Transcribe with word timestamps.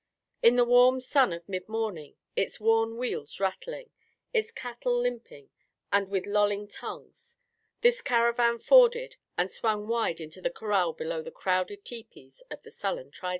In 0.41 0.55
the 0.55 0.65
warm 0.65 0.99
sun 0.99 1.31
of 1.31 1.47
mid 1.47 1.69
morning, 1.69 2.15
its 2.35 2.59
worn 2.59 2.97
wheels 2.97 3.39
rattling, 3.39 3.91
its 4.33 4.49
cattle 4.49 4.99
limping 4.99 5.51
and 5.91 6.09
with 6.09 6.25
lolling 6.25 6.67
tongues, 6.67 7.37
this 7.81 8.01
caravan 8.01 8.57
forded 8.57 9.17
and 9.37 9.51
swung 9.51 9.87
wide 9.87 10.19
into 10.19 10.41
corral 10.49 10.93
below 10.93 11.21
the 11.21 11.29
crowded 11.29 11.85
tepees 11.85 12.41
of 12.49 12.63
the 12.63 12.71
sullen 12.71 13.11
tribesmen. 13.11 13.29